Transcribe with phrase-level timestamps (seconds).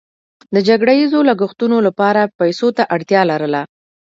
[0.53, 3.61] د جګړه ییزو لګښتونو لپاره پیسو ته اړتیا لرله.